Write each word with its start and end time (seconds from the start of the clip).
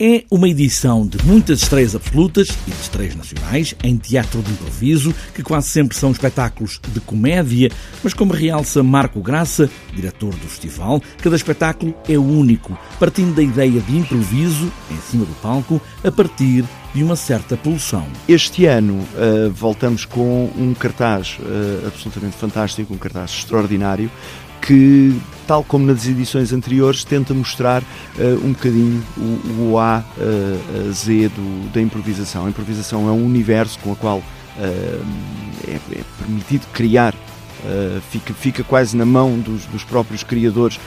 É 0.00 0.24
uma 0.30 0.48
edição 0.48 1.06
de 1.06 1.22
muitas 1.24 1.62
estreias 1.62 1.94
absolutas 1.94 2.48
e 2.66 2.70
de 2.70 2.80
estreias 2.80 3.14
nacionais 3.14 3.74
em 3.84 3.96
teatro 3.96 4.42
de 4.42 4.50
improviso, 4.50 5.14
que 5.34 5.42
quase 5.42 5.68
sempre 5.68 5.96
são 5.96 6.10
espetáculos 6.10 6.80
de 6.88 7.00
comédia, 7.00 7.70
mas 8.02 8.14
como 8.14 8.32
realça 8.32 8.82
Marco 8.82 9.20
Graça, 9.20 9.70
diretor 9.94 10.34
do 10.34 10.48
festival, 10.48 11.00
cada 11.18 11.36
espetáculo 11.36 11.94
é 12.08 12.16
único, 12.16 12.76
partindo 12.98 13.34
da 13.34 13.42
ideia 13.42 13.80
de 13.80 13.96
improviso 13.96 14.72
em 14.90 15.00
cima 15.10 15.26
do 15.26 15.34
palco, 15.42 15.80
a 16.02 16.10
partir 16.10 16.64
de 16.94 17.02
uma 17.04 17.14
certa 17.14 17.56
pulsão. 17.56 18.06
Este 18.26 18.64
ano 18.64 18.94
uh, 18.94 19.50
voltamos 19.50 20.06
com 20.06 20.50
um 20.56 20.74
cartaz 20.74 21.38
uh, 21.38 21.86
absolutamente 21.86 22.36
fantástico, 22.36 22.92
um 22.92 22.98
cartaz 22.98 23.30
extraordinário, 23.30 24.10
que, 24.62 25.20
tal 25.46 25.64
como 25.64 25.84
nas 25.84 26.06
edições 26.06 26.52
anteriores, 26.52 27.04
tenta 27.04 27.34
mostrar 27.34 27.82
uh, 27.82 28.46
um 28.46 28.52
bocadinho 28.52 29.02
o, 29.16 29.72
o 29.72 29.78
A, 29.78 30.04
uh, 30.16 30.92
Z 30.92 31.28
do, 31.28 31.72
da 31.72 31.80
improvisação. 31.80 32.46
A 32.46 32.48
improvisação 32.48 33.08
é 33.08 33.12
um 33.12 33.26
universo 33.26 33.78
com 33.80 33.92
o 33.92 33.96
qual 33.96 34.18
uh, 34.18 34.22
é, 35.66 35.78
é, 35.92 36.00
permitido 36.18 36.66
criar. 36.72 37.14
fica, 38.10 38.34
fica 38.34 38.64
quase 38.64 38.96
na 38.96 39.04
mão 39.04 39.38
dos, 39.38 39.66
dos 39.66 39.84
próprios 39.84 40.24
criadores 40.24 40.80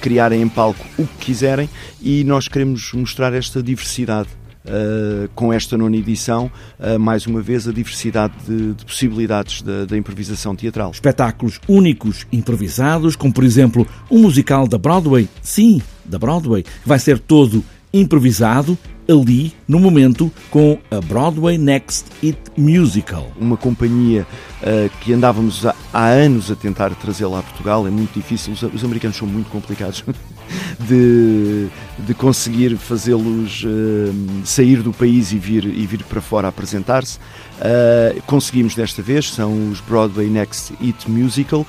criarem 0.00 0.40
em 0.40 0.48
palco 0.48 0.82
o 0.96 1.06
que 1.06 1.26
quiserem 1.26 1.68
e 2.00 2.24
nós 2.24 2.48
queremos 2.48 2.90
mostrar 2.94 3.34
esta 3.34 3.62
diversidade 3.62 4.30
Uh, 4.64 5.28
com 5.34 5.52
esta 5.52 5.76
nona 5.76 5.96
edição, 5.96 6.48
uh, 6.78 6.96
mais 6.96 7.26
uma 7.26 7.42
vez, 7.42 7.66
a 7.66 7.72
diversidade 7.72 8.32
de, 8.46 8.74
de 8.74 8.84
possibilidades 8.84 9.60
da, 9.60 9.84
da, 9.86 9.96
improvisação 9.96 10.54
teatral. 10.54 10.92
Espetáculos 10.92 11.60
únicos, 11.66 12.26
improvisados, 12.32 13.16
como 13.16 13.34
por 13.34 13.42
exemplo 13.42 13.84
um 14.08 14.20
musical 14.20 14.68
da 14.68 14.78
Broadway, 14.78 15.28
sim, 15.42 15.82
da 16.04 16.16
Broadway, 16.16 16.62
que 16.62 16.88
vai 16.88 17.00
ser 17.00 17.18
todo 17.18 17.64
improvisado 17.92 18.78
ali, 19.08 19.52
no 19.66 19.78
momento, 19.78 20.30
com 20.50 20.78
a 20.90 21.00
Broadway 21.00 21.58
Next 21.58 22.06
It 22.22 22.38
Musical. 22.56 23.30
Uma 23.38 23.56
companhia 23.56 24.26
uh, 24.62 24.90
que 25.00 25.12
andávamos 25.12 25.66
há, 25.66 25.74
há 25.92 26.06
anos 26.06 26.50
a 26.50 26.56
tentar 26.56 26.94
trazê-la 26.94 27.40
a 27.40 27.42
Portugal, 27.42 27.86
é 27.86 27.90
muito 27.90 28.14
difícil, 28.14 28.52
os, 28.52 28.62
os 28.62 28.84
americanos 28.84 29.16
são 29.16 29.26
muito 29.26 29.50
complicados 29.50 30.04
de, 30.88 31.68
de 31.98 32.14
conseguir 32.14 32.76
fazê-los 32.76 33.64
uh, 33.64 34.46
sair 34.46 34.82
do 34.82 34.92
país 34.92 35.32
e 35.32 35.38
vir, 35.38 35.64
e 35.64 35.86
vir 35.86 36.04
para 36.04 36.20
fora 36.20 36.48
apresentar-se. 36.48 37.18
Uh, 37.18 38.20
conseguimos 38.26 38.74
desta 38.74 39.02
vez, 39.02 39.30
são 39.32 39.70
os 39.70 39.80
Broadway 39.80 40.28
Next 40.28 40.74
It 40.80 41.10
Musical, 41.10 41.66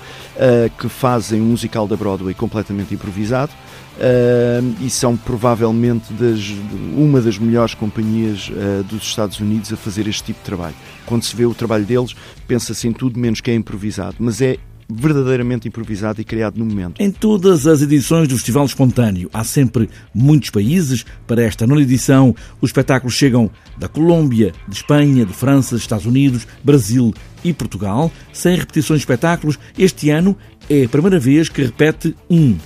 que 0.77 0.89
fazem 0.89 1.41
um 1.41 1.45
musical 1.45 1.87
da 1.87 1.95
Broadway 1.95 2.33
completamente 2.33 2.93
improvisado. 2.93 3.51
Uh, 3.93 4.75
e 4.81 4.89
são 4.89 5.15
provavelmente 5.15 6.11
das, 6.13 6.51
uma 6.95 7.21
das 7.21 7.37
melhores 7.37 7.75
companhias 7.75 8.49
uh, 8.49 8.83
dos 8.85 9.03
Estados 9.03 9.39
Unidos 9.39 9.71
a 9.71 9.77
fazer 9.77 10.07
este 10.07 10.23
tipo 10.23 10.39
de 10.39 10.45
trabalho. 10.45 10.73
Quando 11.05 11.23
se 11.23 11.35
vê 11.35 11.45
o 11.45 11.53
trabalho 11.53 11.85
deles, 11.85 12.15
pensa-se 12.47 12.87
em 12.87 12.91
tudo 12.91 13.19
menos 13.19 13.39
que 13.39 13.51
é 13.51 13.53
improvisado, 13.53 14.15
mas 14.17 14.41
é 14.41 14.57
verdadeiramente 14.93 15.67
improvisado 15.67 16.21
e 16.21 16.23
criado 16.23 16.57
no 16.57 16.65
momento. 16.65 17.01
Em 17.01 17.11
todas 17.11 17.67
as 17.67 17.81
edições 17.81 18.27
do 18.27 18.35
Festival 18.35 18.65
Espontâneo 18.65 19.29
há 19.33 19.43
sempre 19.43 19.89
muitos 20.13 20.49
países. 20.49 21.05
Para 21.27 21.43
esta 21.43 21.65
nona 21.65 21.81
edição, 21.81 22.35
os 22.61 22.69
espetáculos 22.69 23.13
chegam 23.13 23.49
da 23.77 23.87
Colômbia, 23.87 24.53
de 24.67 24.75
Espanha, 24.75 25.25
de 25.25 25.33
França, 25.33 25.75
Estados 25.75 26.05
Unidos, 26.05 26.47
Brasil 26.63 27.13
e 27.43 27.53
Portugal. 27.53 28.11
Sem 28.31 28.55
repetições 28.55 28.99
de 28.99 29.03
espetáculos, 29.03 29.59
este 29.77 30.09
ano 30.09 30.37
é 30.69 30.85
a 30.85 30.89
primeira 30.89 31.19
vez 31.19 31.49
que 31.49 31.61
repete 31.61 32.15
um 32.29 32.57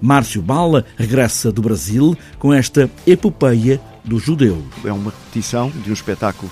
Márcio 0.00 0.42
Bala 0.42 0.84
regressa 0.98 1.50
do 1.50 1.62
Brasil 1.62 2.16
com 2.38 2.52
esta 2.52 2.90
epopeia 3.06 3.80
dos 4.04 4.22
judeus. 4.22 4.62
É 4.84 4.92
uma 4.92 5.10
repetição 5.10 5.70
de 5.70 5.88
um 5.88 5.94
espetáculo 5.94 6.50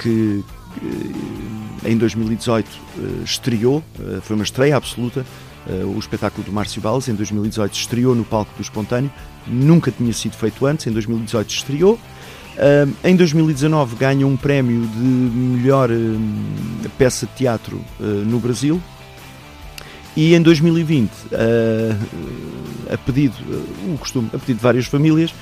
que 0.00 0.42
eh, 0.82 1.57
em 1.84 1.96
2018 1.96 2.68
eh, 2.68 3.02
estreou, 3.24 3.82
eh, 3.98 4.18
foi 4.22 4.36
uma 4.36 4.44
estreia 4.44 4.76
absoluta, 4.76 5.24
o 5.94 5.98
espetáculo 5.98 6.42
do 6.44 6.50
Márcio 6.50 6.80
Balas, 6.80 7.08
em 7.08 7.14
2018 7.14 7.74
estreou 7.74 8.14
no 8.14 8.24
palco 8.24 8.50
do 8.56 8.62
Espontâneo, 8.62 9.10
nunca 9.46 9.90
tinha 9.90 10.14
sido 10.14 10.34
feito 10.34 10.64
antes, 10.64 10.86
em 10.86 10.90
2018 10.90 11.50
estreou. 11.50 11.98
Em 13.04 13.14
2019 13.14 13.96
ganha 13.96 14.26
um 14.26 14.34
prémio 14.34 14.86
de 14.86 14.98
melhor 14.98 15.90
peça 16.96 17.26
de 17.26 17.32
teatro 17.34 17.84
no 18.00 18.40
Brasil, 18.40 18.80
e 20.16 20.34
em 20.34 20.40
2020, 20.40 21.10
a 22.90 22.96
pedido, 22.96 23.36
o 23.92 23.98
costume, 23.98 24.30
a 24.32 24.38
pedido 24.38 24.56
de 24.56 24.62
várias 24.62 24.86
famílias, 24.86 25.34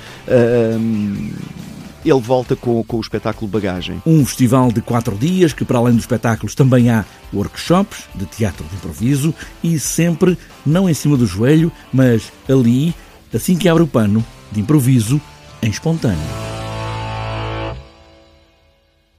ele 2.11 2.21
volta 2.21 2.55
com, 2.55 2.83
com 2.85 2.97
o 2.97 3.01
espetáculo 3.01 3.51
Bagagem. 3.51 4.01
Um 4.07 4.25
festival 4.25 4.71
de 4.71 4.81
quatro 4.81 5.17
dias 5.17 5.53
que, 5.53 5.65
para 5.65 5.79
além 5.79 5.95
dos 5.95 6.05
espetáculos, 6.05 6.55
também 6.55 6.91
há 6.91 7.05
workshops 7.35 8.05
de 8.15 8.25
teatro 8.27 8.65
de 8.65 8.77
improviso 8.77 9.35
e 9.63 9.79
sempre 9.79 10.39
não 10.65 10.89
em 10.89 10.95
cima 10.95 11.17
do 11.17 11.27
joelho, 11.27 11.71
mas 11.93 12.33
ali, 12.49 12.95
assim 13.35 13.57
que 13.57 13.69
abre 13.69 13.83
o 13.83 13.87
pano, 13.87 14.25
de 14.53 14.61
improviso 14.61 15.21
em 15.63 15.71
espontâneo. 15.71 16.56